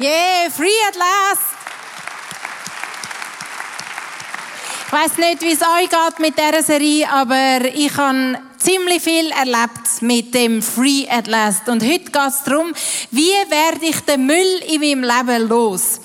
[0.00, 1.42] Yeah, free at last.
[4.86, 8.38] Ich weiß nicht, wie es euch geht mit dieser Serie, aber ich habe
[8.68, 11.70] ziemlich viel erlebt mit dem Free at Last.
[11.70, 12.74] Und heute geht es darum,
[13.10, 16.00] wie werde ich den Müll in meinem Leben los?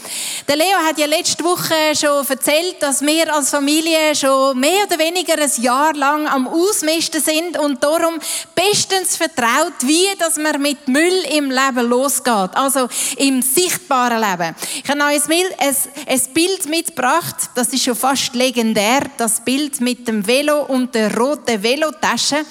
[0.47, 4.97] Der Leo hat ja letzte Woche schon erzählt, dass wir als Familie schon mehr oder
[4.97, 8.13] weniger ein Jahr lang am Ausmisten sind und darum
[8.55, 12.51] bestens vertraut, wie dass man mit Müll im Leben losgeht.
[12.55, 14.55] Also im sichtbaren Leben.
[14.81, 20.25] Ich habe euch ein Bild mitgebracht, das ist schon fast legendär, das Bild mit dem
[20.25, 22.45] Velo und der roten Velotasche.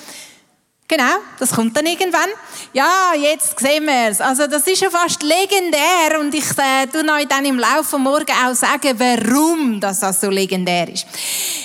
[0.89, 2.29] Genau, das kommt dann irgendwann.
[2.75, 4.21] Ja, jetzt sehen wir es.
[4.21, 8.33] Also das ist schon fast legendär und ich äh, tue euch dann im Laufe Morgen
[8.45, 11.07] auch sagen, warum das, so legendär ist.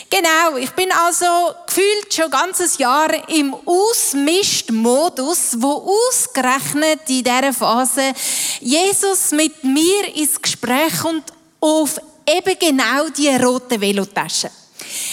[0.09, 1.25] Genau, ich bin also
[1.65, 8.13] gefühlt schon ganzes Jahr im Ausmist-Modus, wo ausgerechnet in dieser Phase
[8.61, 14.49] Jesus mit mir ins Gespräch kommt auf eben genau die rote Velotasche.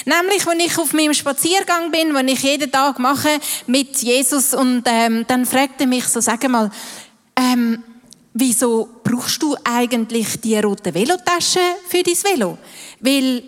[0.05, 4.83] Nämlich, wenn ich auf meinem Spaziergang bin, wenn ich jeden Tag mache mit Jesus und
[4.87, 6.71] ähm, dann fragt er mich so, sag mal,
[7.37, 7.83] ähm,
[8.33, 12.59] wieso brauchst du eigentlich die rote Velotasche für dein Velo?
[13.01, 13.43] Weil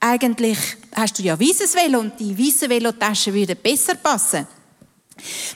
[0.00, 0.58] eigentlich
[0.94, 4.46] hast du ja weißes Velo und die weiße Velotasche würde besser passen.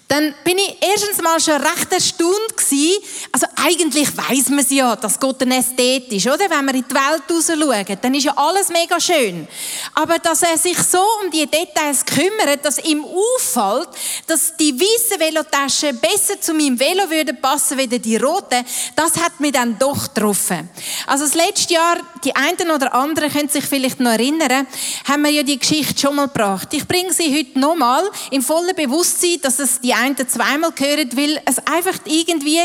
[0.08, 3.02] Dann bin ich erstens mal schon recht erstaunt gewesen.
[3.32, 6.48] Also eigentlich weiß man ja, dass Gott ein Ästhet ist, oder?
[6.50, 9.48] Wenn wir in die Welt raus schauen, dann ist ja alles mega schön.
[9.94, 13.88] Aber dass er sich so um die Details kümmert, dass ihm auffällt,
[14.26, 19.40] dass die weiße Velotasche besser zu meinem Velo würde passen wie die rote, das hat
[19.40, 20.68] mich dann doch getroffen.
[21.06, 24.66] Also das letzte Jahr, die einen oder anderen können sich vielleicht noch erinnern,
[25.08, 26.68] haben wir ja die Geschichte schon mal gebracht.
[26.72, 31.40] Ich bringe sie heute nochmal im vollen Bewusstsein, dass es die einen zweimal gehört, weil
[31.44, 32.60] es einfach irgendwie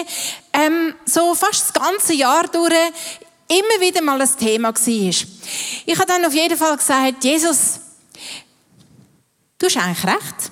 [0.53, 2.73] ähm, so fast das ganze Jahr durch
[3.47, 4.77] immer wieder mal ein Thema war.
[5.85, 7.79] Ich habe dann auf jeden Fall gesagt, Jesus,
[9.57, 10.51] du hast eigentlich recht.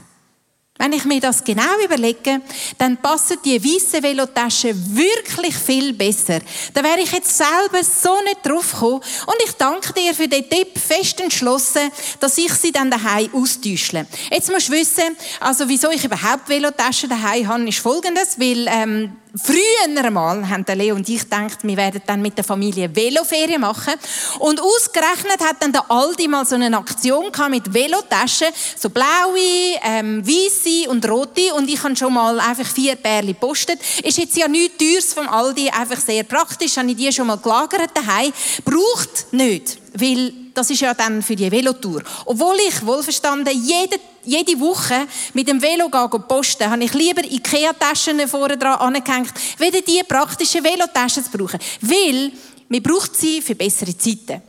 [0.81, 2.41] Wenn ich mir das genau überlege,
[2.77, 6.39] dann passen die weiße Velotasche wirklich viel besser.
[6.73, 9.01] Da wäre ich jetzt selber so nicht drauf gekommen.
[9.25, 11.91] Und ich danke dir für den Tipp fest entschlossen,
[12.21, 14.07] dass ich sie dann daheim austäuschle.
[14.31, 19.17] Jetzt musst du wissen, also wieso ich überhaupt Velotaschen daheim habe, ist folgendes, weil ähm,
[19.35, 23.93] Früher einmal haben Leo und ich gedacht, wir werden dann mit der Familie Veloferien machen.
[24.39, 29.77] Und ausgerechnet hat dann der Aldi mal so eine Aktion gehabt mit Velotaschen, so blaue,
[29.83, 31.53] ähm, weiße und rote.
[31.53, 33.79] Und ich habe schon mal einfach vier Pärchen gepostet.
[34.03, 36.77] Ist jetzt ja nichts Teures vom Aldi, einfach sehr praktisch.
[36.77, 38.33] Habe ich die schon mal gelagert daheim.
[38.65, 42.03] Braucht nicht, weil das ist ja dann für die Velotour.
[42.25, 48.57] Obwohl ich wohlverstanden jede, jede Woche mit dem Velo posten, habe ich lieber Ikea-Taschen vorne
[48.57, 51.59] dran angehängt, weder die praktischen Velotaschen zu brauchen.
[51.79, 52.33] Weil,
[52.67, 54.41] man braucht sie für bessere Zeiten.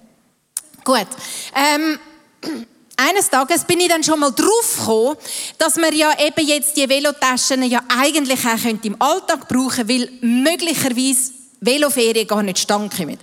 [0.82, 1.06] Gut.
[1.54, 2.00] Ähm,
[2.96, 5.16] eines Tages bin ich dann schon mal drauf gekommen,
[5.58, 11.39] dass man ja eben jetzt die Velotaschen ja eigentlich auch im Alltag brauchen, weil möglicherweise
[11.60, 13.18] Veloferien gar nicht stand kommen.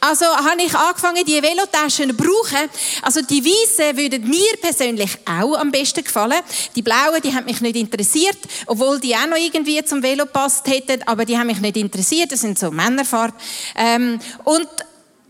[0.00, 2.70] Also habe ich angefangen, die Velotaschen zu brauchen.
[3.02, 6.40] Also die weißen würden mir persönlich auch am besten gefallen.
[6.76, 10.68] Die blauen, die haben mich nicht interessiert, obwohl die auch noch irgendwie zum Velo passt
[10.68, 12.30] hätten, aber die haben mich nicht interessiert.
[12.30, 13.38] Das sind so Männerfarben.
[13.76, 14.68] Ähm, und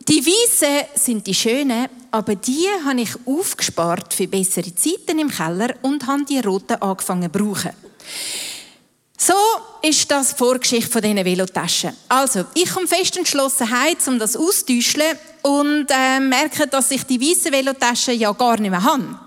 [0.09, 5.75] die weißen sind die schönen, aber die habe ich aufgespart für bessere Zeiten im Keller
[5.83, 7.71] und habe die roten angefangen zu brauchen.
[9.19, 9.35] So
[9.83, 11.97] ist das Vorgeschichte von diesen Velotaschen.
[12.09, 17.21] Also, ich komme fest entschlossen heim, um das auszutauschen und äh, merke, dass ich die
[17.21, 19.19] weißen Velotaschen ja gar nicht mehr habe.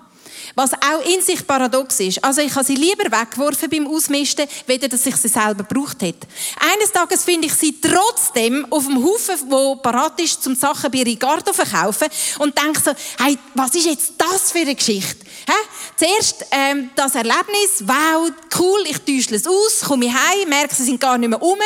[0.56, 2.24] Was auch in sich paradox ist.
[2.24, 6.28] Also ich habe sie lieber weggeworfen beim Ausmisten, weder dass ich sie selber gebraucht hätte.
[6.74, 11.04] Eines Tages finde ich sie trotzdem auf dem Haufen, wo parat ist, zum Sachen bei
[11.04, 12.08] Ricardo verkaufen
[12.40, 12.92] und denke so,
[13.22, 15.26] hey, was ist jetzt das für eine Geschichte?
[15.48, 15.54] Hä?
[15.98, 21.00] Zuerst ähm, das Erlebnis, wow, cool, ich täusche es aus, komme heim, merke, sie sind
[21.00, 21.58] gar nicht mehr um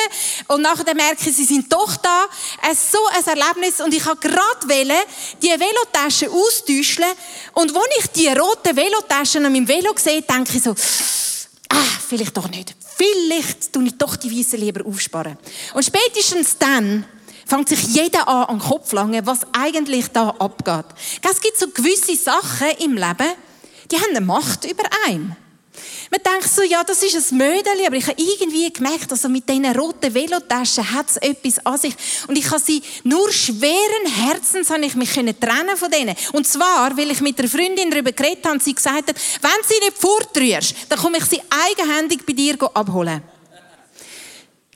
[0.48, 2.26] und nachher merke ich, sie sind doch da.
[2.70, 7.06] Es so ein Erlebnis und ich habe gerade die Velotasche austäuschen
[7.54, 10.76] und als ich die roten Velotaschen an meinem Velo sehe, denke ich so,
[11.70, 11.76] ah,
[12.08, 12.76] vielleicht doch nicht.
[12.98, 15.38] Vielleicht tue ich doch die Weißen lieber aufsparen.
[15.74, 17.06] Und spätestens dann
[17.46, 20.86] fängt sich jeder an, an den Kopf langen, was eigentlich da abgeht.
[21.22, 23.36] Es gibt so gewisse Sachen im Leben,
[23.92, 25.36] die haben eine Macht über einen.
[26.12, 29.48] Man denkt so, ja, das ist ein Mödeli, aber ich habe irgendwie gemerkt, also mit
[29.48, 31.96] diesen roten Velotaschen hat es etwas an sich.
[32.28, 36.16] Und ich habe sie nur schweren Herzens habe ich mich trennen von denen.
[36.34, 39.68] Und zwar, weil ich mit einer Freundin darüber geredet habe und sie gesagt hat, wenn
[39.68, 43.22] sie nicht fortrührst, dann komme ich sie eigenhändig bei dir abholen.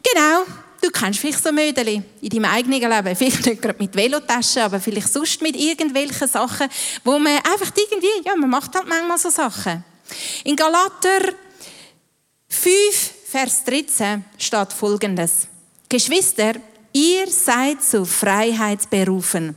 [0.04, 0.44] Genau.
[0.84, 3.16] Du kennst vielleicht so Mödeli in deinem eigenen Leben.
[3.16, 6.68] Vielleicht nicht gerade mit Velotaschen, aber vielleicht sonst mit irgendwelchen Sachen,
[7.06, 9.82] wo man einfach irgendwie, ja, man macht halt manchmal so Sachen.
[10.44, 11.36] In Galater
[12.50, 12.74] 5,
[13.30, 15.48] Vers 13 steht Folgendes.
[15.88, 16.56] Geschwister,
[16.92, 19.56] ihr seid zur Freiheit berufen.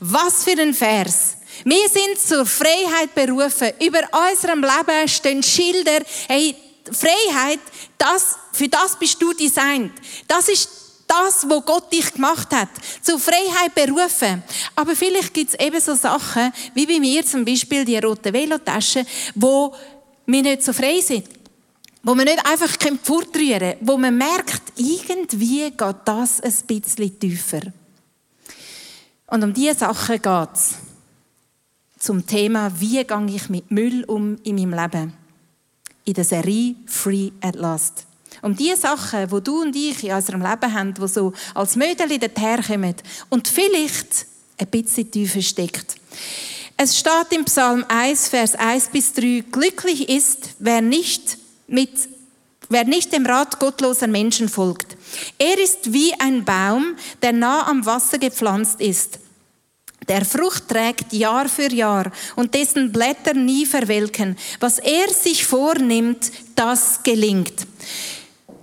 [0.00, 1.38] Was für ein Vers.
[1.64, 3.70] Wir sind zur Freiheit berufen.
[3.80, 4.00] Über
[4.30, 6.00] unserem Leben stehen Schilder.
[6.28, 6.54] Hey,
[6.92, 7.60] Freiheit,
[7.98, 9.92] das, für das bist du designt.
[10.26, 10.68] Das ist
[11.06, 12.68] das, wo Gott dich gemacht hat.
[13.02, 14.42] Zur Freiheit berufen.
[14.74, 19.06] Aber vielleicht gibt es eben so Sachen, wie bei mir zum Beispiel die rote Velotasche,
[19.34, 19.74] wo
[20.26, 21.26] wir nicht so frei sind.
[22.02, 22.72] Wo man nicht einfach
[23.02, 23.76] fortrühren können.
[23.80, 27.62] Wo man merkt, irgendwie geht das ein bisschen tiefer.
[29.28, 30.74] Und um diese Sachen geht es.
[31.98, 35.25] Zum Thema, wie gehe ich mit Müll um in meinem Leben
[36.06, 38.06] in der Serie Free at Last.
[38.42, 42.18] Um die Sachen, wo du und ich in unserem Leben haben, die so als Mödel
[42.18, 42.94] daherkommen
[43.28, 44.26] und vielleicht
[44.56, 45.96] ein bisschen tiefer steckt.
[46.76, 51.90] Es steht im Psalm 1, Vers 1 bis 3, glücklich ist, wer nicht mit
[52.68, 54.96] Wer nicht dem Rat gottloser Menschen folgt.
[55.38, 59.20] Er ist wie ein Baum, der nah am Wasser gepflanzt ist
[60.08, 64.36] der Frucht trägt Jahr für Jahr und dessen Blätter nie verwelken.
[64.60, 67.66] Was er sich vornimmt, das gelingt.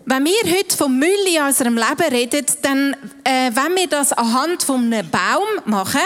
[0.06, 2.94] Wenn wir heute vom Müll in unserem Leben reden, dann
[3.24, 6.01] äh, wenn wir das anhand von einem Baum machen,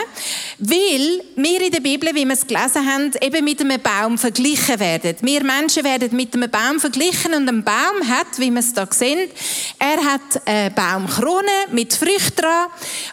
[0.60, 4.80] weil wir in der Bibel, wie wir es gelesen haben, eben mit einem Baum verglichen
[4.80, 5.16] werden.
[5.22, 8.88] Wir Menschen werden mit einem Baum verglichen und ein Baum hat, wie wir es da
[8.92, 9.32] sehen,
[9.80, 12.68] er hat eine Baumkrone mit Früchten dran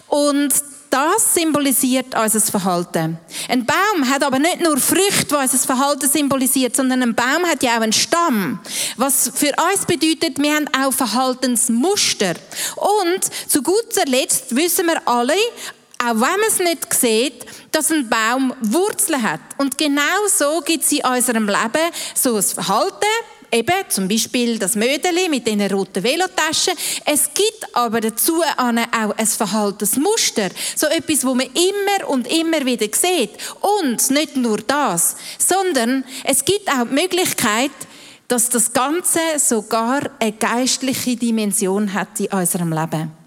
[0.08, 0.52] und
[0.94, 3.18] das symbolisiert unser Verhalten.
[3.48, 7.64] Ein Baum hat aber nicht nur Früchte, die unser Verhalten symbolisiert, sondern ein Baum hat
[7.64, 8.60] ja auch einen Stamm.
[8.96, 12.34] Was für uns bedeutet, wir haben auch Verhaltensmuster.
[12.76, 15.34] Und zu guter Letzt wissen wir alle,
[15.98, 19.40] auch wenn man es nicht sieht, dass ein Baum Wurzeln hat.
[19.58, 23.04] Und genau so gibt es in unserem Leben so ein Verhalten,
[23.54, 26.74] eben zum Beispiel das Mödeli mit den roten Velotaschen.
[27.06, 30.50] Es gibt aber dazu auch ein Verhaltensmuster.
[30.74, 33.30] So etwas, wo man immer und immer wieder sieht.
[33.60, 37.70] Und nicht nur das, sondern es gibt auch die Möglichkeit,
[38.28, 43.23] dass das Ganze sogar eine geistliche Dimension hat in unserem Leben.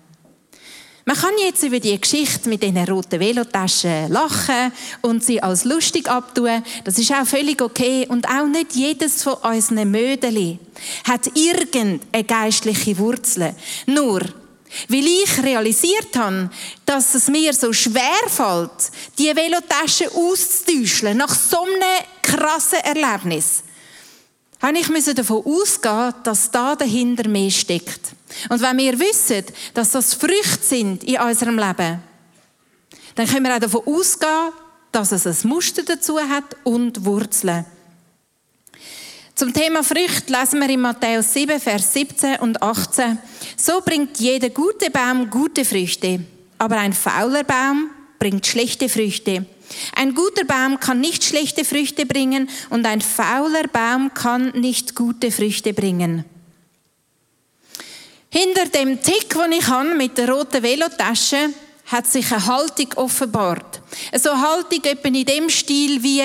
[1.08, 6.10] Man kann jetzt über die Geschichte mit diesen roten Velotaschen lachen und sie als lustig
[6.10, 6.62] abtun.
[6.84, 8.06] Das ist auch völlig okay.
[8.10, 10.60] Und auch nicht jedes von unseren Mödeli
[11.06, 13.56] hat irgendeine geistliche Wurzel.
[13.86, 14.20] Nur,
[14.90, 16.50] weil ich realisiert habe,
[16.86, 23.64] dass es mir so schwer fällt, die Velotaschen auszutäuschen nach so einem krassen Erlebnis,
[24.62, 28.17] habe ich davon ausgehen, dass da dahinter mehr steckt.
[28.50, 32.02] Und wenn wir wissen, dass das Früchte sind in unserem Leben,
[33.16, 34.52] dann können wir auch davon ausgehen,
[34.92, 37.66] dass es ein Muster dazu hat und Wurzeln.
[39.36, 43.20] Zum Thema Früchte lesen wir in Matthäus 7, Vers 17 und 18.
[43.56, 46.22] So bringt jeder gute Baum gute Früchte,
[46.58, 49.46] aber ein fauler Baum bringt schlechte Früchte.
[49.96, 55.32] Ein guter Baum kann nicht schlechte Früchte bringen und ein fauler Baum kann nicht gute
[55.32, 56.26] Früchte bringen.
[58.30, 61.50] Hinter dem Tick, den ich habe mit der roten Velotasche,
[61.86, 63.82] hat sich eine Haltung offenbart.
[64.12, 66.22] Eine Haltung etwa in dem Stil wie,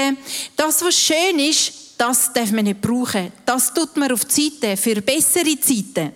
[0.56, 3.32] das, was schön ist, das darf man nicht brauchen.
[3.47, 6.12] Das tut man auf Seite für bessere Zeiten.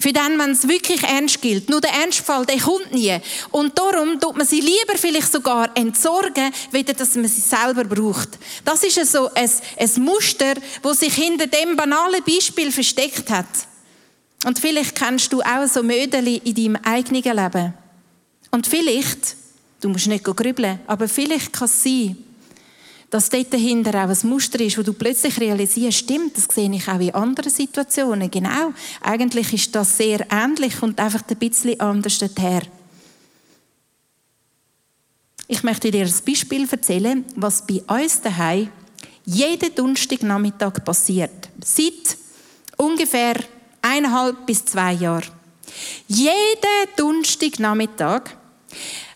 [0.00, 1.68] Für den, wenn es wirklich ernst gilt.
[1.68, 3.16] Nur der Ernstfall, der kommt nie.
[3.50, 8.30] Und darum tut man sie lieber vielleicht sogar entsorgen, weder dass man sie selber braucht.
[8.64, 13.46] Das ist so ein, ein Muster, das sich hinter dem banalen Beispiel versteckt hat.
[14.44, 17.74] Und vielleicht kennst du auch so Mödeli in deinem eigenen Leben.
[18.50, 19.36] Und vielleicht,
[19.80, 22.16] du musst nicht grübeln, aber vielleicht kann es sein,
[23.10, 26.88] dass dort dahinter auch ein Muster ist, wo du plötzlich realisierst, stimmt, das sehe ich
[26.88, 28.30] auch in anderen Situationen.
[28.30, 32.62] Genau, eigentlich ist das sehr ähnlich und einfach ein bisschen anders her.
[35.46, 38.68] Ich möchte dir ein Beispiel erzählen, was bei uns daheim
[39.24, 41.50] jeden Donnerstagnachmittag passiert.
[41.62, 42.16] Seit
[42.76, 43.36] ungefähr
[43.94, 45.30] eineinhalb bis zwei Jahren.
[46.06, 48.22] Jeden Donnerstagnachmittag,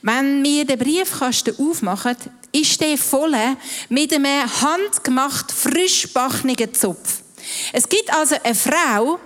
[0.02, 2.16] wenn wir den Briefkasten aufmachen,
[2.52, 3.37] ist der voll
[3.88, 7.23] mit einem handgemacht frischbachnigen Zopf.
[7.73, 9.18] Es gibt also eine Frau,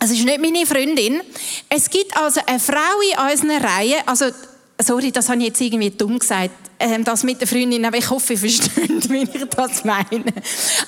[0.00, 1.20] es ist nicht meine Freundin,
[1.68, 4.26] es gibt also eine Frau in unseren Reihen, also
[4.82, 8.08] sorry, das habe ich jetzt irgendwie dumm gesagt, ähm, das mit der Freundin, aber ich
[8.08, 10.24] hoffe, ihr versteht, wie ich das meine.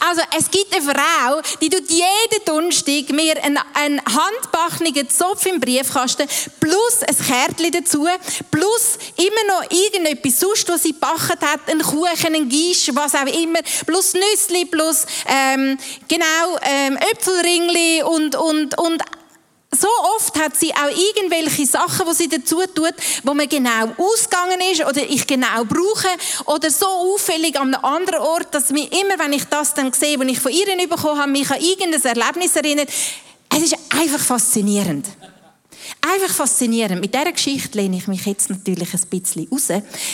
[0.08, 5.60] Also, es gibt eine Frau, die tut jeden Donnerstag mir einen, einen handbachnigen Zopf im
[5.60, 6.26] Briefkasten
[6.60, 8.06] plus ein Kärtchen dazu,
[8.50, 13.26] plus immer noch irgendetwas sonst, was sie gebacken hat, einen Kuchen, einen Gisch, was auch
[13.26, 15.76] immer, plus Nüssli, plus, ähm,
[16.08, 19.02] genau, ähm, Äpfelringli und, und, und
[19.74, 24.60] so oft hat sie auch irgendwelche Sachen, die sie dazu tut, wo man genau ausgegangen
[24.70, 26.08] ist oder ich genau brauche
[26.46, 30.18] oder so auffällig an einem anderen Ort, dass mir immer, wenn ich das dann sehe,
[30.18, 32.90] was ich von ihr bekommen habe, mich an irgendein Erlebnis erinnert.
[33.48, 35.06] Es ist einfach faszinierend.
[36.00, 37.00] Einfach faszinierend.
[37.00, 39.68] Mit dieser Geschichte lehne ich mich jetzt natürlich ein bisschen raus,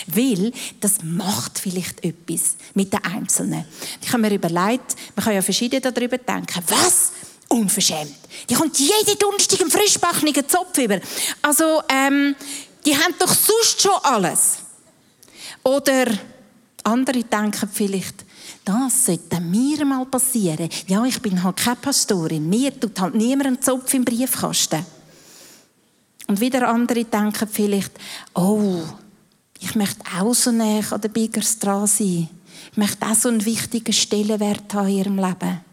[0.06, 3.64] weil das macht vielleicht etwas mit den Einzelnen.
[4.02, 6.62] Ich habe mir überlegt, man kann ja verschiedene darüber denken.
[6.68, 7.12] Was?
[7.48, 8.14] Unverschämt.
[8.48, 11.00] Die kommt jeden Donnerstag einen frischbackenen Zopf über.
[11.42, 12.34] Also, ähm,
[12.84, 14.58] die haben doch sonst schon alles.
[15.62, 16.06] Oder
[16.84, 18.24] andere denken vielleicht,
[18.64, 20.68] das sollte mir mal passieren.
[20.86, 22.48] Ja, ich bin halt keine Pastorin.
[22.48, 24.84] Mir tut halt niemand einen Zopf im Briefkasten.
[26.26, 27.92] Und wieder andere denken vielleicht,
[28.34, 28.82] oh,
[29.60, 32.28] ich möchte auch so näher an der Biggers dran sein.
[32.70, 35.67] Ich möchte auch so einen wichtigen Stellenwert haben in ihrem Leben.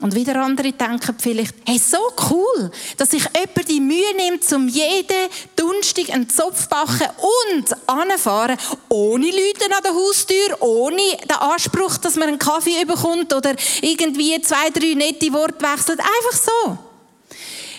[0.00, 1.98] Und wieder andere denken vielleicht, hey, so
[2.30, 7.08] cool, dass sich jemand die Mühe nimmt, um jeden Dunstig einen Zopf backen
[7.52, 8.56] und anfahren,
[8.88, 14.40] ohne Leute an der Haustür, ohne den Anspruch, dass man einen Kaffee bekommt oder irgendwie
[14.40, 16.00] zwei, drei nette Worte wechselt.
[16.00, 16.78] Einfach so.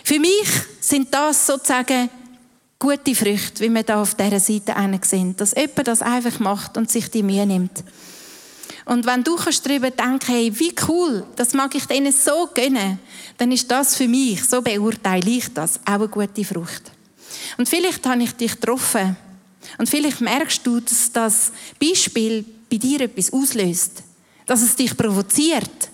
[0.04, 0.48] Für mich
[0.80, 2.10] sind das sozusagen
[2.78, 4.74] gute Früchte, wie wir da auf dieser Seite
[5.04, 7.84] sehen, dass jemand das einfach macht und sich die Mühe nimmt.
[8.92, 13.00] Und wenn du darüber denken hey, wie cool, das mag ich denen so gönnen,
[13.38, 16.92] dann ist das für mich, so beurteile ich das, auch eine gute Frucht.
[17.58, 19.16] Und vielleicht habe ich dich getroffen.
[19.78, 24.04] Und vielleicht merkst du, dass das Beispiel bei dir etwas auslöst.
[24.46, 25.90] Dass es dich provoziert.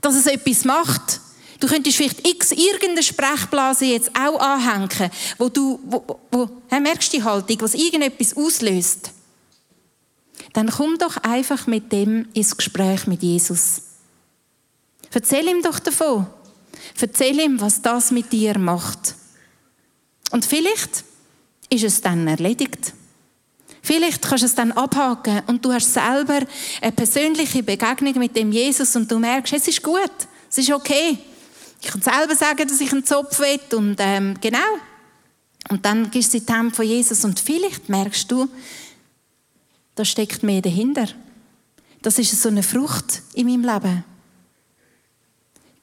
[0.00, 1.20] Dass es etwas macht.
[1.60, 7.12] Du könntest vielleicht x irgendeine Sprechblase jetzt auch anhängen, wo du, wo, wo, wo merkst
[7.12, 9.12] die Haltung, was irgendetwas auslöst
[10.52, 13.82] dann komm doch einfach mit dem ins Gespräch mit Jesus.
[15.12, 16.26] Erzähl ihm doch davon.
[17.00, 19.14] Erzähl ihm, was das mit dir macht.
[20.30, 21.04] Und vielleicht
[21.68, 22.92] ist es dann erledigt.
[23.82, 26.40] Vielleicht kannst du es dann abhaken und du hast selber
[26.80, 30.12] eine persönliche Begegnung mit dem Jesus und du merkst, es ist gut,
[30.50, 31.18] es ist okay.
[31.80, 34.58] Ich kann selber sagen, dass ich einen Zopf will und ähm, genau.
[35.70, 38.48] Und dann gehst du in die Hände von Jesus und vielleicht merkst du,
[40.00, 41.08] da steckt mehr dahinter.
[42.00, 44.02] Das ist so eine Frucht in meinem Leben.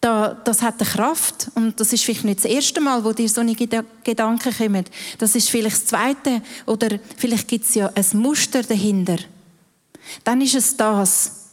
[0.01, 3.29] Da, das hat eine Kraft und das ist vielleicht nicht das erste Mal, wo dir
[3.29, 4.85] so eine Gedanken kommen.
[5.19, 9.17] Das ist vielleicht das zweite oder vielleicht gibt es ja ein Muster dahinter.
[10.23, 11.49] Dann ist es das,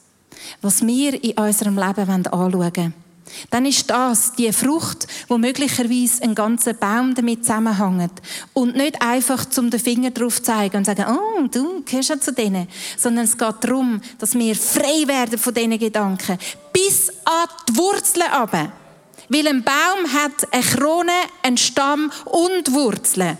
[0.62, 2.94] was wir in unserem Leben anschauen wollen
[3.50, 8.12] dann ist das die Frucht, wo möglicherweise ein ganzer Baum damit zusammenhängt.
[8.52, 12.32] Und nicht einfach zum den Finger drauf zeigen und sagen, oh, du gehörst ja zu
[12.32, 12.68] denen.
[12.96, 16.38] Sondern es geht darum, dass wir frei werden von diesen Gedanken.
[16.72, 18.72] Bis an die Wurzeln runter.
[19.28, 21.12] Weil ein Baum hat eine Krone,
[21.42, 23.38] einen Stamm und Wurzeln.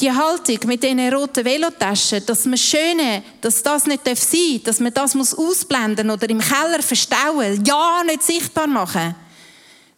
[0.00, 4.80] Die Haltung mit diesen roten Velotaschen, dass man Schöne, dass das nicht sein darf, dass
[4.80, 9.14] man das muss ausblenden oder im Keller verstauen, ja, nicht sichtbar machen.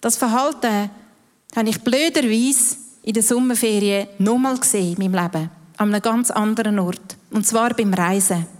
[0.00, 0.90] Das Verhalten
[1.56, 5.50] habe ich blöderweise in der Sommerferien nochmal gesehen in meinem Leben.
[5.76, 7.16] An einem ganz anderen Ort.
[7.30, 8.57] Und zwar beim Reisen.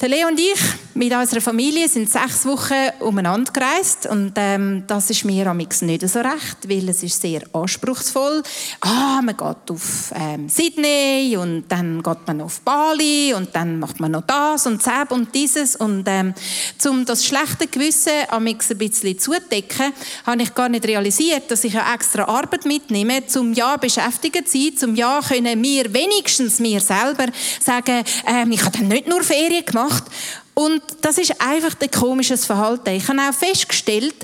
[0.00, 0.58] Der Leo und ich
[0.94, 6.08] mit unserer Familie sind sechs Wochen umeinander gereist und ähm, das ist mir amix nicht
[6.08, 8.42] so recht, weil es ist sehr anspruchsvoll.
[8.80, 14.00] Ah, man geht auf ähm, Sydney und dann geht man auf Bali und dann macht
[14.00, 16.32] man noch das und das und dieses und ähm,
[16.86, 19.92] um das schlechte Gewissen amix ein bisschen zudecken,
[20.24, 24.58] habe ich gar nicht realisiert, dass ich ja extra Arbeit mitnehme, zum ja beschäftigt zu
[24.58, 27.26] sein, zum ja können wir wenigstens mir selber
[27.62, 30.04] sagen, ähm, ich habe dann nicht nur Ferien gemacht gemacht.
[30.52, 32.90] Und das ist einfach ein komisches Verhalten.
[32.90, 34.14] Ich habe auch festgestellt,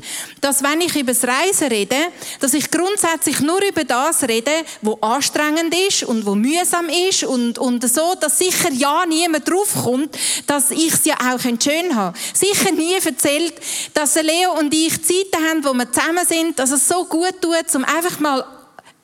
[0.43, 1.97] dass wenn ich über das Reisen rede,
[2.41, 4.51] dass ich grundsätzlich nur über das rede,
[4.83, 10.15] was anstrengend ist und wo mühsam ist und, und so, dass sicher ja niemand draufkommt,
[10.47, 12.19] dass ich es ja auch schön habe.
[12.35, 13.55] Sicher nie erzählt,
[13.95, 17.75] dass Leo und ich Zeiten haben, wo wir zusammen sind, dass es so gut tut,
[17.75, 18.45] um einfach mal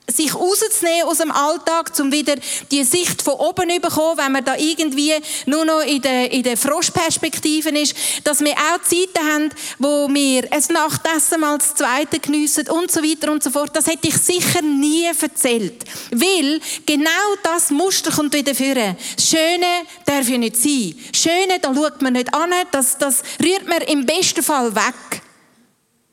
[0.07, 2.35] sich rauszunehmen aus dem Alltag, um wieder
[2.71, 5.13] die Sicht von oben zu bekommen, wenn man da irgendwie
[5.45, 10.51] nur noch in der, in der Froschperspektive ist, dass wir auch Zeiten haben, wo wir
[10.51, 13.75] ein Nachtessen mal das zweite geniessen und so weiter und so fort.
[13.75, 15.83] Das hätte ich sicher nie erzählt.
[16.11, 17.09] Weil genau
[17.43, 18.97] das Muster kommt wieder führen.
[19.15, 20.95] Das Schöne darf ja nicht sein.
[21.11, 25.21] Das Schöne, da schaut man nicht an, das, das rührt man im besten Fall weg.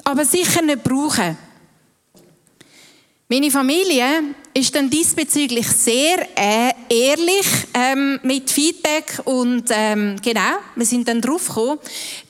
[0.05, 1.50] Aber sicher nicht brauchen.
[3.33, 10.85] Meine Familie ist dann diesbezüglich sehr äh, ehrlich ähm, mit Feedback und ähm, genau, wir
[10.85, 11.79] sind dann drauf gekommen,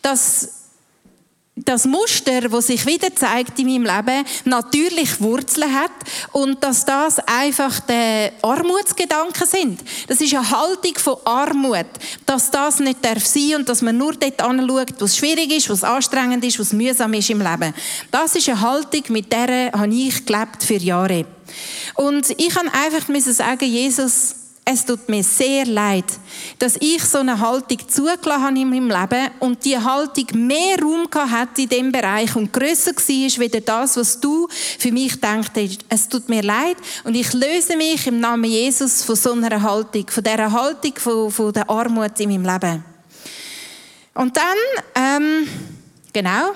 [0.03, 0.70] dass
[1.65, 5.91] das Muster, das sich wieder zeigt in meinem Leben, natürlich Wurzeln hat
[6.33, 9.81] und dass das einfach die Armutsgedanken sind.
[10.09, 11.87] Das ist eine Haltung von Armut,
[12.27, 15.85] dass das nicht darf sein und dass man nur dort anschaut, was schwierig ist, was
[15.85, 17.75] anstrengend ist, was mühsam ist im Leben.
[18.11, 21.27] Das ist eine Haltung, mit der habe ich gelebt für Jahre.
[21.95, 26.05] Und ich kann einfach sagen, Jesus, es tut mir sehr leid,
[26.59, 31.09] dass ich so eine Haltung zugelassen habe in meinem Leben und die Haltung mehr Raum
[31.13, 34.47] hat in dem Bereich und grösser war wie das, was du
[34.79, 35.79] für mich denkst.
[35.89, 40.07] Es tut mir leid und ich löse mich im Namen Jesus von so einer Haltung,
[40.09, 42.85] von dieser Haltung von, von der Armut in meinem Leben.
[44.15, 44.57] Und dann,
[44.95, 45.49] ähm,
[46.13, 46.53] genau,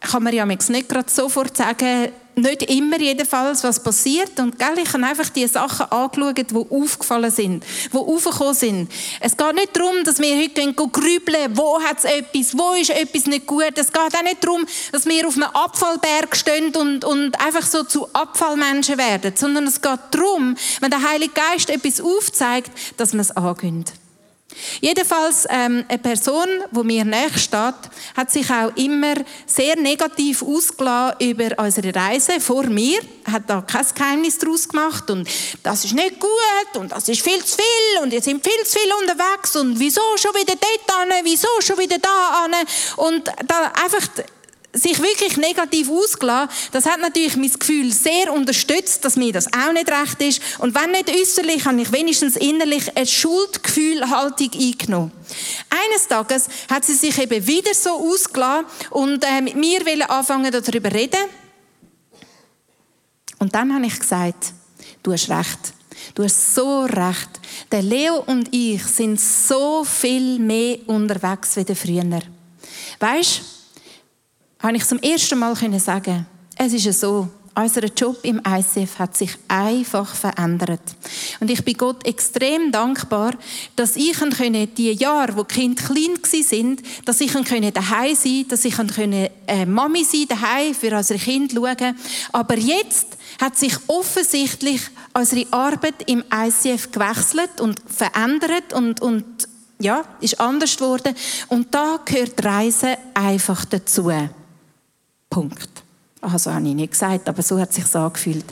[0.00, 4.38] kann man ja nicht gerade sofort sagen, nicht immer jedenfalls, was passiert.
[4.38, 8.92] Und gell, ich habe einfach die Sachen angeschaut, die aufgefallen sind, die aufgekommen sind.
[9.20, 13.26] Es geht nicht darum, dass wir heute grübeln, wo hat es etwas, wo ist etwas
[13.26, 13.72] nicht gut.
[13.76, 17.84] Es geht auch nicht darum, dass wir auf einem Abfallberg stehen und, und einfach so
[17.84, 23.20] zu Abfallmenschen werden, sondern es geht darum, wenn der Heilige Geist etwas aufzeigt, dass man
[23.20, 23.92] es angönnt.
[24.80, 27.74] Jedenfalls ähm, eine Person, wo mir näher steht,
[28.16, 33.86] hat sich auch immer sehr negativ ausgelassen über unsere Reise vor mir, hat da kein
[33.94, 35.28] Geheimnis daraus gemacht und
[35.62, 38.78] das ist nicht gut und das ist viel zu viel und wir sind viel zu
[38.78, 42.52] viel unterwegs und wieso schon wieder dort an, wieso schon wieder da an
[42.96, 44.08] und da einfach
[44.76, 49.72] sich wirklich negativ ausgelassen, das hat natürlich mein Gefühl sehr unterstützt, dass mir das auch
[49.72, 50.42] nicht recht ist.
[50.58, 55.12] Und wenn nicht äußerlich, habe ich wenigstens innerlich eine Schuldgefühlhaltung eingenommen.
[55.70, 60.92] Eines Tages hat sie sich eben wieder so ausgelassen und äh, mit mir anfangen darüber
[60.92, 61.20] reden.
[63.38, 64.52] Und dann habe ich gesagt,
[65.02, 65.58] du hast recht.
[66.14, 67.28] Du hast so recht.
[67.70, 72.20] Der Leo und ich sind so viel mehr unterwegs wie früher.
[73.00, 73.55] Weißt du,
[74.66, 76.26] habe ich zum ersten Mal sagen
[76.58, 80.80] es ist so, unser Job im ICF hat sich einfach verändert.
[81.38, 83.34] Und ich bin Gott extrem dankbar,
[83.76, 84.16] dass ich
[84.76, 88.74] die Jahre, wo die Kinder klein sind, dass ich daheim sein dass ich
[89.46, 91.96] äh, Mami sein daheim für unsere Kinder schauen.
[92.32, 93.06] Aber jetzt
[93.40, 94.80] hat sich offensichtlich
[95.12, 99.24] unsere Arbeit im ICF gewechselt und verändert und, und
[99.78, 101.14] ja, ist anders geworden.
[101.48, 104.10] Und da gehört die Reise einfach dazu.
[105.30, 105.70] Punkt.
[106.20, 108.44] Also habe ich nicht gesagt, aber so hat es sich angefühlt.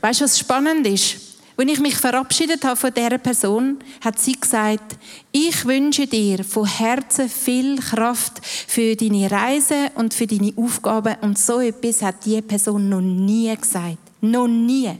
[0.00, 1.16] Weißt du, was spannend ist?
[1.56, 4.96] Wenn ich mich verabschiedet habe von dieser Person, hat sie gesagt,
[5.30, 11.16] ich wünsche dir von Herzen viel Kraft für deine Reise und für deine Aufgaben.
[11.20, 13.98] Und so etwas hat diese Person noch nie gesagt.
[14.22, 14.90] Noch nie.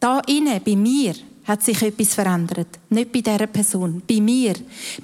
[0.00, 2.68] Da inne bei mir hat sich etwas verändert.
[2.90, 4.54] Nicht bei dieser Person, bei mir.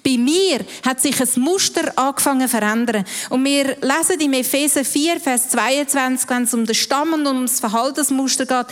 [0.05, 3.05] Bei mir hat sich ein Muster angefangen zu verändern.
[3.31, 7.42] Und wir lesen im Epheser 4, Vers 22, wenn es um den Stamm und um
[7.42, 8.66] das Verhaltensmuster geht,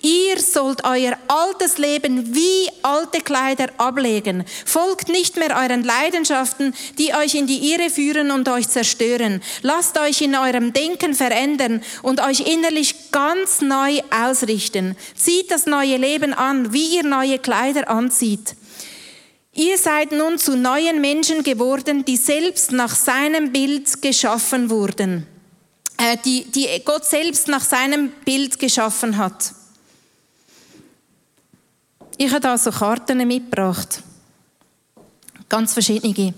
[0.00, 4.44] Ihr sollt euer altes Leben wie alte Kleider ablegen.
[4.64, 9.42] Folgt nicht mehr euren Leidenschaften, die euch in die Irre führen und euch zerstören.
[9.62, 14.96] Lasst euch in eurem Denken verändern und euch innerlich ganz neu ausrichten.
[15.16, 18.54] Zieht das neue Leben an, wie ihr neue Kleider anzieht.
[19.52, 25.26] Ihr seid nun zu neuen Menschen geworden, die selbst nach seinem Bild geschaffen wurden.
[25.96, 29.57] Äh, die, die Gott selbst nach seinem Bild geschaffen hat.
[32.20, 34.02] Ich habe da so Karten mitgebracht.
[35.48, 36.34] Ganz verschiedene.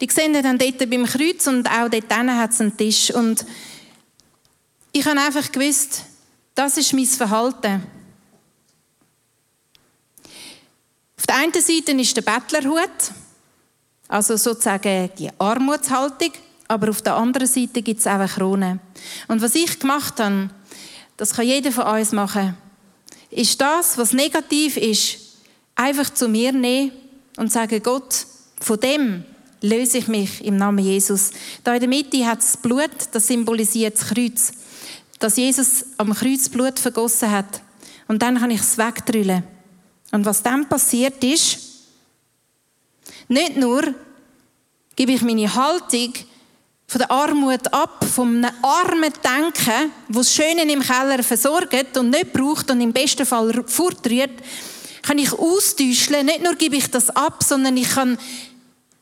[0.00, 3.12] Die sehen dann dort beim Kreuz und auch dort hat es einen Tisch.
[3.12, 3.44] Und
[4.92, 6.04] ich habe einfach gewusst,
[6.54, 7.82] das ist mein Verhalten.
[11.18, 13.12] Auf der einen Seite ist der Bettlerhut,
[14.06, 16.32] also sozusagen die Armutshaltung,
[16.68, 18.78] aber auf der anderen Seite gibt es auch eine Krone.
[19.26, 20.50] Und was ich gemacht habe,
[21.16, 22.56] das kann jeder von uns machen
[23.32, 25.18] ist das, was negativ ist,
[25.74, 26.92] einfach zu mir nehmen
[27.36, 28.26] und sagen, Gott,
[28.60, 29.24] von dem
[29.60, 31.30] löse ich mich im Namen Jesus.
[31.64, 34.52] Da in der Mitte hat das Blut, das symbolisiert das Kreuz.
[35.18, 37.62] dass Jesus am Kreuz Blut vergossen hat.
[38.08, 39.44] Und dann kann ich es wegdrüllen.
[40.10, 41.58] Und was dann passiert ist,
[43.28, 43.94] nicht nur
[44.96, 46.12] gebe ich meine Haltung
[46.92, 52.70] von der Armut ab, vom armen Denken, das Schöne im Keller versorgt und nicht braucht
[52.70, 54.42] und im besten Fall fortrührt,
[55.00, 56.26] kann ich austauschen.
[56.26, 58.18] Nicht nur gebe ich das ab, sondern ich kann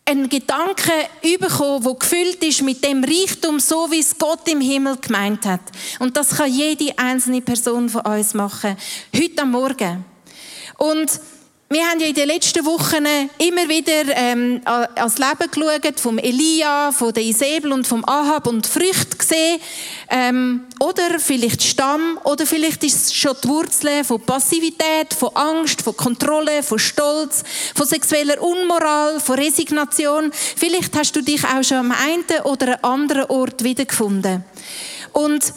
[0.04, 0.92] einen Gedanken
[1.40, 5.60] bekommen, der gefüllt ist mit dem Reichtum, so wie es Gott im Himmel gemeint hat.
[5.98, 8.76] Und das kann jede einzelne Person von uns machen.
[9.12, 10.04] Heute am Morgen.
[10.78, 11.10] Und
[11.72, 13.06] wir haben ja in den letzten Wochen
[13.38, 18.66] immer wieder ähm, als Leben geschaut, vom Elia, von der Isabel und vom Ahab und
[18.66, 19.60] Früchte gesehen.
[20.08, 25.82] Ähm, oder vielleicht Stamm, oder vielleicht ist es schon die Wurzel von Passivität, von Angst,
[25.82, 27.44] von Kontrolle, von Stolz,
[27.76, 30.32] von sexueller Unmoral, von Resignation.
[30.32, 34.42] Vielleicht hast du dich auch schon am einen oder anderen Ort wiedergefunden.
[35.12, 35.52] Und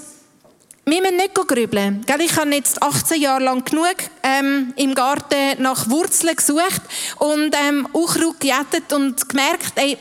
[0.85, 2.03] wir müssen nicht grübeln.
[2.05, 6.81] Ich habe jetzt 18 Jahre lang genug ähm, im Garten nach Wurzeln gesucht
[7.19, 9.97] und ähm, Unkraut gejettet und gemerkt, ey,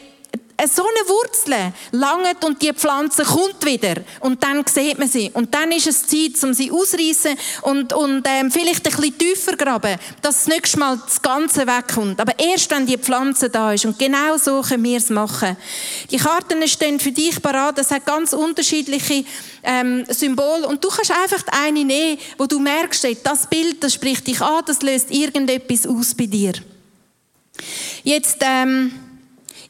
[0.68, 5.54] so eine Wurzel langt und die Pflanze kommt wieder und dann sieht man sie und
[5.54, 9.96] dann ist es Zeit, um sie auszureißen und, und ähm, vielleicht ein bisschen tiefer graben,
[10.20, 12.20] dass das nächste Mal das Ganze wegkommt.
[12.20, 15.56] Aber erst wenn die Pflanze da ist und genau so können wir es machen.
[16.10, 19.24] Die Karten stehen für dich parat, das hat ganz unterschiedliche
[19.62, 24.26] ähm, Symbole und du kannst einfach eine nehmen, wo du merkst, das Bild, das spricht
[24.26, 26.52] dich an, das löst irgendetwas aus bei dir.
[28.04, 28.92] Jetzt ähm,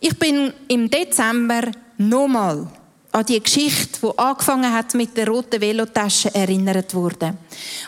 [0.02, 2.66] ich bin im Dezember nochmal
[3.12, 7.38] an die Geschichte, die angefangen hat mit der roten Velotasche, erinnert worden.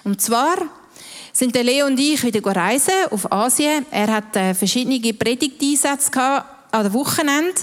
[0.05, 0.59] Und zwar
[1.33, 3.85] sind der Leo und ich wieder reisen auf Asien.
[3.91, 7.61] Er hat äh, verschiedene Predigteinsätze an den Wochenende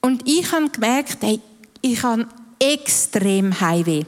[0.00, 1.40] und ich habe gemerkt, hey,
[1.80, 2.26] ich habe
[2.58, 4.02] extrem Heimweh.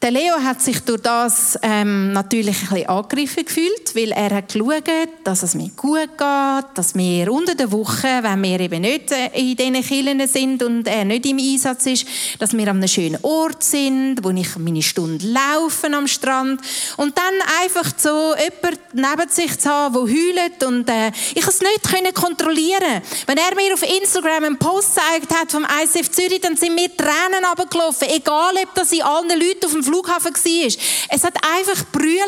[0.00, 4.52] Der Leo hat sich durch das ähm, natürlich ein bisschen angegriffen gefühlt, weil er hat
[4.52, 4.84] geschaut,
[5.24, 9.26] dass es mir gut geht, dass wir unter der Woche, wenn wir eben nicht äh,
[9.34, 12.06] in diesen Kirchen sind und er nicht im Einsatz ist,
[12.38, 16.60] dass wir an einem schönen Ort sind, wo ich meine Stunde laufen am Strand
[16.96, 17.34] und dann
[17.64, 22.14] einfach so jemand neben sich zu haben, der heult und äh, ich es nicht können
[22.14, 23.02] kontrollieren.
[23.26, 26.96] Wenn er mir auf Instagram einen Post gezeigt hat vom ICF Zürich, dann sind mir
[26.96, 30.84] Tränen runtergelaufen, egal ob das in allen Leuten auf dem Flughafen war.
[31.08, 32.18] Es hat einfach brüllt.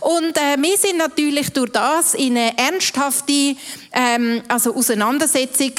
[0.00, 3.56] Und äh, wir sind natürlich durch das in eine ernsthafte
[3.92, 5.72] ähm, also Auseinandersetzung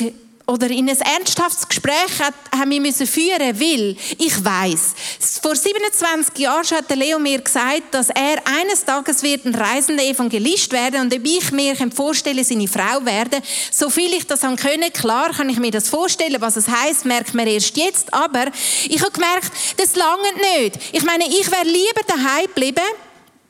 [0.49, 2.11] oder in ein ernsthaftes Gespräch
[2.51, 4.95] haben wir müssen führen, weil ich weiß,
[5.41, 10.71] vor 27 Jahren hat Leo mir gesagt, dass er eines Tages wird ein reisender Evangelist
[10.71, 15.31] werden und ob ich mir vorstellen seine Frau werden, so viel ich das können, klar
[15.33, 18.45] kann ich mir das vorstellen, was es heißt, merkt man erst jetzt, aber
[18.87, 20.79] ich habe gemerkt, das lange nicht.
[20.91, 22.81] Ich meine, ich wäre lieber daheim geblieben,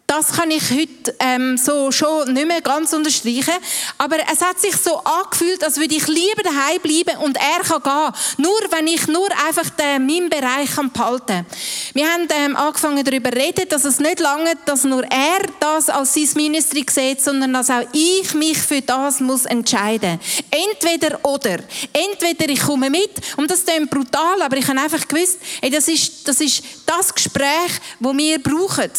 [0.10, 3.54] das kann ich heute ähm, so schon nicht mehr ganz unterstreichen.
[4.00, 7.84] Aber es hat sich so angefühlt, als würde ich lieber daheim bleiben und er kann
[7.84, 8.45] gehen.
[8.45, 11.45] Nur wenn ich nur einfach den, meinen Bereich kann behalten
[11.93, 15.89] Wir haben ähm, angefangen darüber zu reden, dass es nicht lange, dass nur er das
[15.89, 20.19] als sein Ministry sieht, sondern dass auch ich mich für das muss entscheiden.
[20.50, 21.60] Entweder oder.
[21.93, 25.88] Entweder ich komme mit und das klingt brutal, aber ich habe einfach gewusst, ey, das
[25.88, 28.89] ist das ist das Gespräch, das wir brauchen.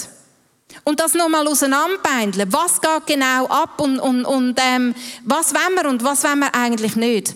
[0.85, 2.53] Und das nochmal auseinanderbeindeln.
[2.53, 6.55] Was geht genau ab und, und, und ähm, was wollen wir und was wollen wir
[6.55, 7.35] eigentlich nicht?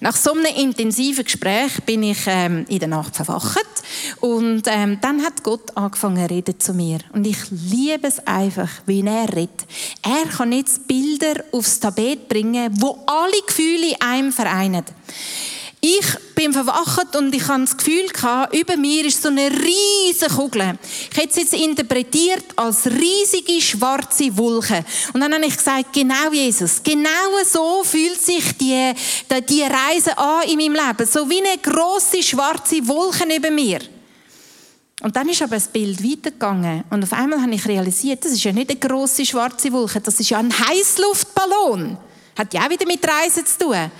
[0.00, 3.66] Nach so einem intensiven Gespräch bin ich ähm, in der Nacht verwacht
[4.20, 8.68] und ähm, dann hat Gott angefangen zu reden zu mir und ich liebe es einfach,
[8.86, 9.66] wie er redet.
[10.02, 14.84] Er kann jetzt Bilder aufs Tabet bringen, wo alle Gefühle in einem vereinen.
[15.84, 18.06] Ich bin verwacht und ich habe das Gefühl
[18.52, 20.78] über mir ist so eine riesige Kugel.
[21.10, 24.84] Ich hätte es jetzt interpretiert als riesige schwarze Wolke.
[25.12, 28.92] Und dann habe ich gesagt, genau Jesus, genau so fühlt sich die,
[29.48, 31.10] die Reise an in meinem Leben.
[31.10, 33.80] So wie eine große schwarze Wolke über mir.
[35.02, 38.44] Und dann ist aber das Bild weitergegangen und auf einmal habe ich realisiert, das ist
[38.44, 41.98] ja nicht eine große schwarze Wolke, das ist ja ein Heißluftballon.
[42.38, 43.90] Hat ja auch wieder mit Reisen zu tun.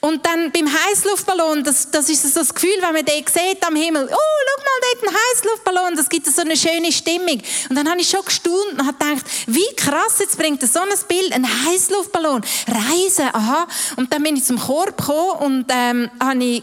[0.00, 3.76] Und dann beim Heißluftballon, das, das ist so das Gefühl, wenn man den sieht am
[3.76, 7.42] Himmel, oh, schau mal, dort ein Heißluftballon, das gibt so eine schöne Stimmung.
[7.68, 10.88] Und dann habe ich schon gestaunt und habe gedacht, wie krass, jetzt bringt so ein
[11.06, 13.66] Bild, ein Heißluftballon, Reisen, aha.
[13.96, 16.62] Und dann bin ich zum Korb gekommen und ähm, habe ich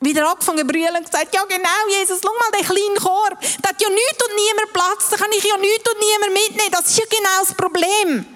[0.00, 3.82] wieder angefangen zu und gesagt, ja genau, Jesus, schau mal den kleinen Korb, da hat
[3.82, 6.98] ja nichts und niemand Platz, da kann ich ja nichts und niemand mitnehmen, das ist
[6.98, 8.35] ja genau das Problem.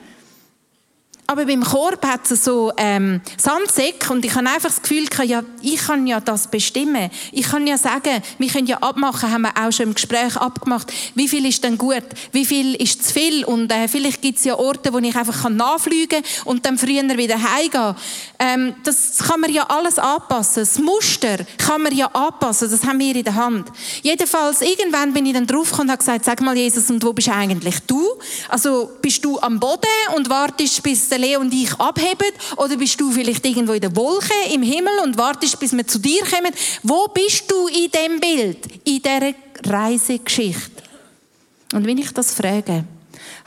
[1.31, 5.45] Aber beim Korb hat es so ähm, Sandsäcke und ich habe einfach das Gefühl, ja,
[5.63, 7.09] ich kann ja das bestimmen.
[7.31, 10.93] Ich kann ja sagen, wir können ja abmachen, haben wir auch schon im Gespräch abgemacht,
[11.15, 14.45] wie viel ist denn gut, wie viel ist zu viel und äh, vielleicht gibt es
[14.45, 17.95] ja Orte, wo ich einfach kann nachfliegen und dann früher wieder heimgehen.
[18.41, 20.65] Ähm, das kann man ja alles anpassen.
[20.65, 23.69] Das Muster kann man ja anpassen, das haben wir in der Hand.
[24.03, 27.29] Jedenfalls, irgendwann bin ich dann draufgekommen und habe gesagt, sag mal Jesus, und wo bist
[27.29, 28.05] eigentlich du?
[28.49, 32.33] Also bist du am Boden und wartest, bis der Leo und ich abheben?
[32.57, 35.99] Oder bist du vielleicht irgendwo in der Wolke im Himmel und wartest, bis wir zu
[35.99, 36.53] dir kommen?
[36.83, 40.83] Wo bist du in dem Bild, in dieser Reisegeschichte?
[41.73, 42.85] Und wenn ich das frage,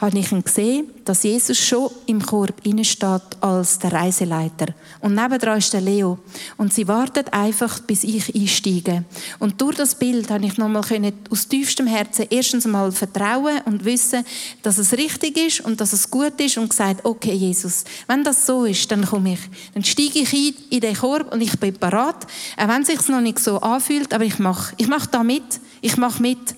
[0.04, 4.74] habe ich gesehen, dass Jesus schon im Korb steht als der Reiseleiter.
[5.00, 6.20] Und nebendran ist der Leo.
[6.58, 9.06] Und sie wartet einfach, bis ich einsteige.
[9.40, 10.84] Und durch das Bild habe ich nochmal
[11.30, 14.26] aus tiefstem Herzen erstens mal vertrauen und wissen,
[14.62, 18.46] dass es richtig ist und dass es gut ist und gesagt, okay, Jesus, wenn das
[18.46, 19.40] so ist, dann komme ich.
[19.74, 22.28] Dann steige ich ein in den Korb und ich bin parat.
[22.58, 24.74] Auch wenn es sich noch nicht so anfühlt, aber ich mache.
[24.78, 25.62] Ich mache da mit.
[25.80, 26.56] Ich mache mit.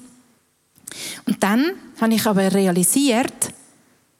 [1.27, 3.53] Und dann habe ich aber realisiert,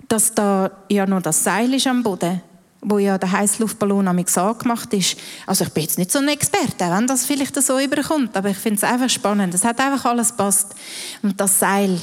[0.07, 2.41] dass da ja noch das Seil ist am Boden,
[2.81, 5.17] wo ja der Heißluftballon am angemacht ist.
[5.47, 8.57] Also ich bin jetzt nicht so ein Experte, wenn das vielleicht so überkommt, aber ich
[8.57, 9.53] finde es einfach spannend.
[9.53, 10.75] Es hat einfach alles passt.
[11.21, 11.99] Und das Seil.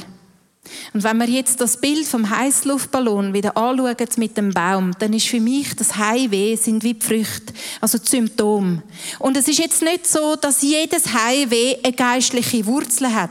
[0.93, 5.27] Und wenn wir jetzt das Bild vom Heißluftballon wieder anschauen mit dem Baum, dann ist
[5.27, 8.83] für mich das Heimweh sind wie die Früchte, also die Symptome.
[9.19, 13.31] Und es ist jetzt nicht so, dass jedes Heimweh eine geistliche Wurzel hat.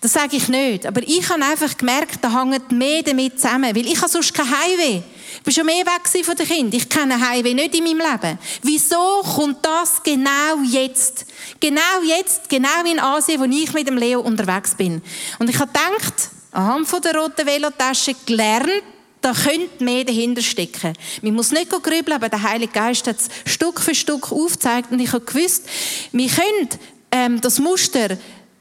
[0.00, 0.86] Das sage ich nicht.
[0.86, 3.74] Aber ich habe einfach gemerkt, da hängt mehr damit zusammen.
[3.74, 5.02] Weil ich habe sonst kein Heimweh.
[5.40, 6.80] Ich war schon mehr weg von den Kindern.
[6.80, 8.38] Ich kenne Heimweh nicht in meinem Leben.
[8.62, 11.26] Wieso kommt das genau jetzt?
[11.60, 15.02] Genau jetzt, genau in Asien, wo ich mit dem Leo unterwegs bin.
[15.38, 18.82] Und ich habe gedacht, anhand von der roten Velotasche gelernt,
[19.20, 20.92] da könnte mehr dahinter stecken.
[21.22, 25.00] Man muss nicht grübeln, aber der Heilige Geist hat es Stück für Stück aufgezeigt und
[25.00, 25.68] ich habe gewusst,
[26.12, 26.68] wir können
[27.10, 28.16] ähm, das Muster,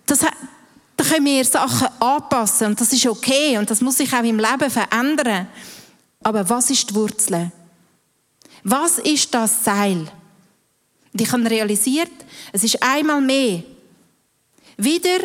[0.08, 0.20] das,
[0.98, 4.40] da können wir Sachen anpassen und das ist okay und das muss sich auch im
[4.40, 5.48] Leben verändern.
[6.24, 7.52] Aber was ist die Wurzel?
[8.64, 10.12] Was ist das Seil?
[11.14, 12.12] Und ich habe realisiert,
[12.52, 13.64] es ist einmal mehr
[14.78, 15.20] wieder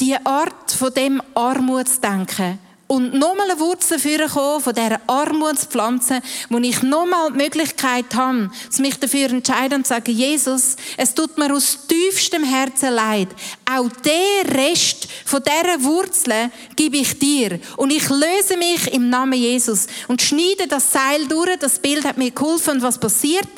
[0.00, 3.98] die Art von dem Armutsdenken, und nochmal eine Wurzel
[4.28, 9.90] kommen von dieser Armutspflanze, wo ich nochmal die Möglichkeit habe, mich dafür entscheiden und zu
[9.90, 13.28] sagen, Jesus, es tut mir aus tiefstem Herzen leid.
[13.70, 17.60] Auch der Rest von dieser Wurzel gebe ich dir.
[17.76, 21.58] Und ich löse mich im Namen Jesus und schneide das Seil durch.
[21.58, 22.76] Das Bild hat mir geholfen.
[22.76, 23.48] Und was passiert?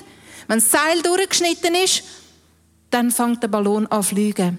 [0.48, 2.02] Wenn das Seil durchgeschnitten ist,
[2.90, 4.58] dann fängt der Ballon an zu fliegen.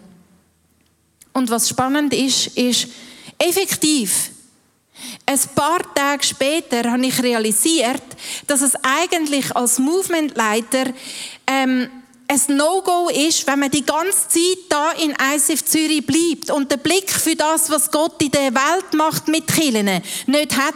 [1.34, 2.88] Und was spannend ist, ist,
[3.38, 4.31] effektiv,
[5.32, 8.04] ein paar Tage später habe ich realisiert,
[8.48, 10.86] dass es eigentlich als Movementleiter
[11.48, 11.90] ähm,
[12.28, 16.80] ein No-Go ist, wenn man die ganze Zeit da in ICF Zürich bleibt und den
[16.80, 20.76] Blick für das, was Gott in der Welt macht mit Killen, nicht hat.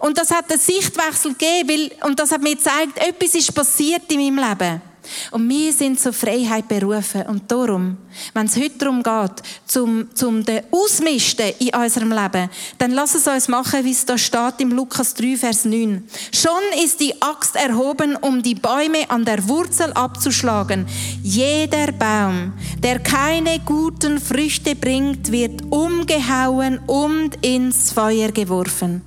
[0.00, 4.10] Und das hat einen Sichtwechsel gegeben, weil, und das hat mir gezeigt, etwas ist passiert
[4.10, 4.89] in meinem Leben.
[5.30, 7.22] Und wir sind zur Freiheit berufen.
[7.22, 7.96] Und darum,
[8.34, 13.26] wenn es heute darum geht, zum, zum den Ausmisten in unserem Leben, dann lass es
[13.26, 16.04] uns machen, wie es da steht im Lukas 3, Vers 9.
[16.32, 20.86] Schon ist die Axt erhoben, um die Bäume an der Wurzel abzuschlagen.
[21.22, 29.02] Jeder Baum, der keine guten Früchte bringt, wird umgehauen und ins Feuer geworfen.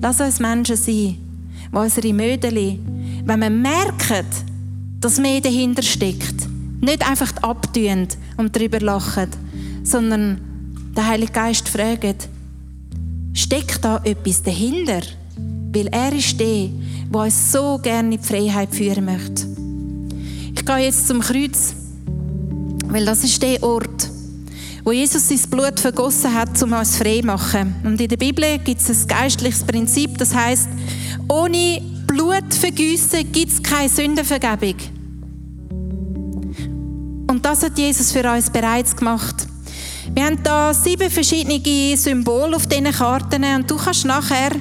[0.00, 1.18] Lass uns Menschen sein,
[1.72, 2.78] wo unsere Mödeli,
[3.24, 4.26] wenn wir merken,
[5.04, 6.48] dass mehr dahinter steckt.
[6.80, 9.28] Nicht einfach abtun und darüber lachen,
[9.82, 10.40] sondern
[10.96, 12.26] der Heilige Geist fragt,
[13.34, 15.02] steckt da etwas dahinter?
[15.74, 16.70] Weil er ist der,
[17.12, 19.46] der uns so gerne in die Freiheit führen möchte.
[20.56, 21.74] Ich gehe jetzt zum Kreuz,
[22.86, 24.08] weil das ist der Ort,
[24.84, 27.74] wo Jesus sein Blut vergossen hat, um uns frei zu machen.
[27.84, 30.68] Und in der Bibel gibt es ein geistliches Prinzip, das heißt,
[31.28, 34.93] ohne Blutvergüssen gibt es keine Sündenvergebung.
[37.34, 39.48] Und das hat Jesus für uns bereits gemacht.
[40.14, 44.52] Wir haben da sieben verschiedene Symbole auf diesen Karten und du kannst nachher,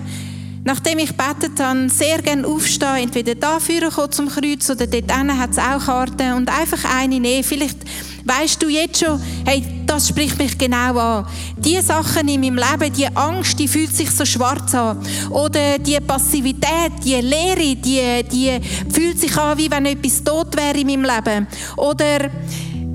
[0.63, 5.51] nachdem ich betet habe, sehr gerne aufstehen, entweder da kommen zum Kreuz oder dort hat
[5.51, 7.43] es auch Karten und einfach eine nehmen.
[7.43, 7.77] Vielleicht
[8.25, 11.25] weißt du jetzt schon, hey, das spricht mich genau an.
[11.57, 14.97] Die Sachen in meinem Leben, die Angst, die fühlt sich so schwarz an.
[15.29, 18.59] Oder die Passivität, die Leere, die, die
[18.91, 21.47] fühlt sich an, wie wenn etwas tot wäre in meinem Leben.
[21.77, 22.29] Oder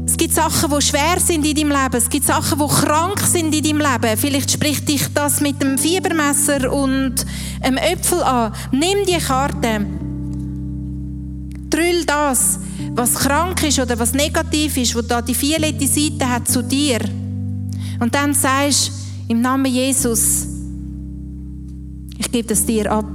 [0.06, 1.96] Es gibt Sachen, die schwer sind in deinem Leben.
[1.96, 4.16] Es gibt Sachen, die krank sind in deinem Leben.
[4.16, 7.14] Vielleicht spricht dich das mit dem Fiebermesser und
[7.60, 8.52] einem Äpfel an.
[8.72, 10.07] Nimm die Karte.
[11.78, 12.58] Drüll das,
[12.94, 16.98] was krank ist oder was negativ ist, wo da die violette Seite hat zu dir.
[18.00, 18.90] Und dann sagst
[19.28, 20.46] im Namen Jesus,
[22.18, 23.08] ich gebe das dir ab.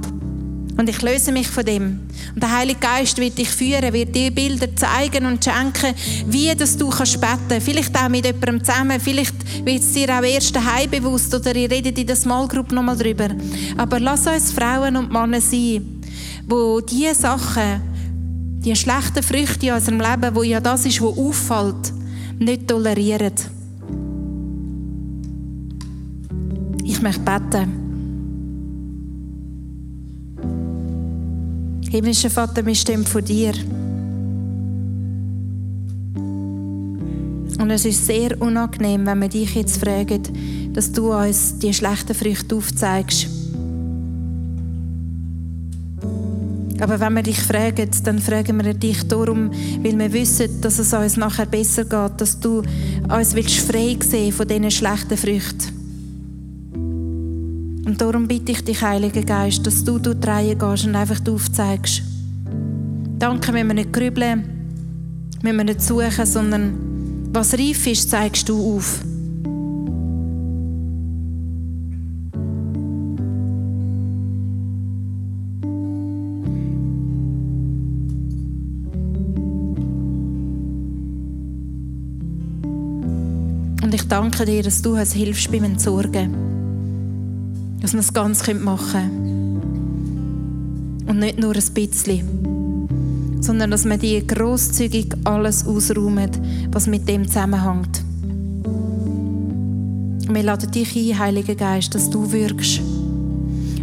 [0.78, 2.00] Und ich löse mich von dem.
[2.34, 5.94] Und der Heilige Geist wird dich führen, wird dir Bilder zeigen und schenken,
[6.26, 7.60] wie das du kannst beten.
[7.60, 11.70] Vielleicht auch mit jemandem zusammen, vielleicht wird es dir auch erst daheim bewusst oder ihr
[11.70, 13.28] redet in der Small Group nochmal drüber.
[13.76, 16.00] Aber lass uns Frauen und Männer sein,
[16.48, 17.93] wo diese Sachen,
[18.64, 21.92] die schlechten Früchte in unserem Leben, wo ja das ist, was auffällt,
[22.38, 23.32] nicht tolerieren.
[26.82, 27.84] Ich möchte beten.
[31.90, 33.52] Himmlischer Vater, wir stehen vor dir.
[37.60, 42.14] Und es ist sehr unangenehm, wenn wir dich jetzt fragen, dass du uns die schlechten
[42.14, 43.43] Früchte aufzeigst.
[46.80, 49.50] Aber wenn wir dich fragen, dann fragen wir dich darum,
[49.82, 52.62] weil wir wissen, dass es uns nachher besser geht, dass du
[53.08, 55.74] uns willst frei sehen von diesen schlechten Früchten.
[57.86, 62.02] Und darum bitte ich dich, Heiliger Geist, dass du durch die gehst und einfach aufzeigst.
[63.18, 64.42] Danke, wenn wir nicht grübeln,
[65.42, 66.74] wenn wir nicht suchen, sondern
[67.32, 69.00] was reif ist, zeigst du auf.
[84.14, 86.32] Danke dir, dass du uns hilfst beim Entsorgen
[87.80, 89.60] dass wir es ganz machen können.
[91.08, 96.30] Und nicht nur ein bisschen, sondern dass wir die großzügig alles ausräumen,
[96.70, 98.04] was mit dem zusammenhängt.
[100.28, 102.82] Wir laden dich ein, Heiliger Geist, dass du wirkst.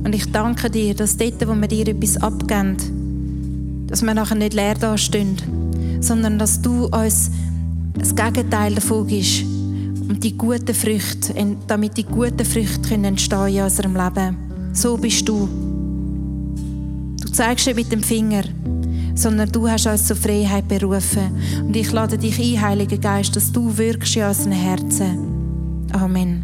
[0.04, 2.78] Und ich danke dir, dass dort, wo wir dir etwas abgeben,
[3.88, 5.36] dass wir nachher nicht leer dastehen,
[6.00, 7.32] sondern dass du uns
[8.00, 9.51] das Gegenteil davon gibst
[10.12, 11.34] und die guten Früchte,
[11.68, 14.36] damit die guten Früchte entstehen in unserem Leben.
[14.74, 15.48] So bist du.
[17.22, 18.44] Du zeigst nicht mit dem Finger,
[19.16, 21.32] sondern du hast uns zur Freiheit berufen.
[21.66, 25.88] Und ich lade dich ein, Heiliger Geist, dass du wirkst in unseren Herzen.
[25.94, 26.44] Amen.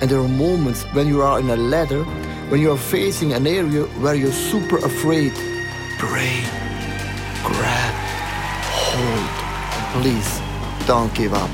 [0.00, 2.04] And there are moments when you are in a ladder,
[2.50, 5.32] when you are facing an area where you're super afraid.
[5.98, 6.44] Pray,
[7.42, 7.94] grab,
[8.92, 10.02] hold.
[10.02, 10.40] Please
[10.86, 11.50] don't give up.